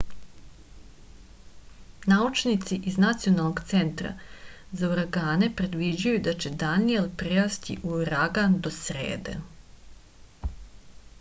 [2.13, 4.13] naučnici iz nacionalnog centra
[4.81, 9.35] za uragane predviđaju da će daniel prerasti u uragan do srede